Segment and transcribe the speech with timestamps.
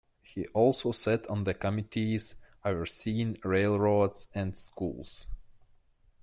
[0.23, 2.33] He also sat on the committees
[2.65, 5.27] overseeing railroads and schools.